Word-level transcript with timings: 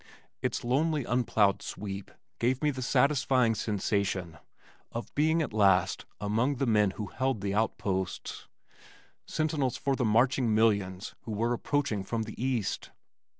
Its 0.41 0.63
lonely 0.63 1.05
unplowed 1.05 1.61
sweep 1.61 2.09
gave 2.39 2.63
me 2.63 2.71
the 2.71 2.81
satisfying 2.81 3.53
sensation 3.53 4.39
of 4.91 5.13
being 5.13 5.43
at 5.43 5.53
last 5.53 6.05
among 6.19 6.55
the 6.55 6.65
men 6.65 6.89
who 6.97 7.05
held 7.05 7.41
the 7.41 7.53
outposts, 7.53 8.47
sentinels 9.27 9.77
for 9.77 9.95
the 9.95 10.03
marching 10.03 10.55
millions 10.55 11.13
who 11.25 11.31
were 11.31 11.53
approaching 11.53 12.03
from 12.03 12.23
the 12.23 12.43
east. 12.43 12.89